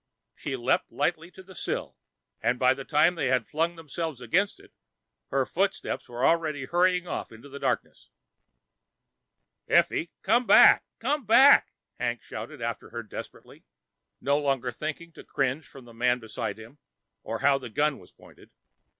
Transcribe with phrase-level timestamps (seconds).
[0.33, 1.95] She leaped lightly to the sill,
[2.41, 4.73] and by the time they had flung themselves against it,
[5.27, 8.09] her footsteps were already hurrying off into the darkness.
[9.67, 10.85] "Effie, come back!
[10.97, 13.63] Come back!" Hank shouted after her desperately,
[14.19, 16.79] no longer thinking to cringe from the man beside him,
[17.21, 18.49] or how the gun was pointed.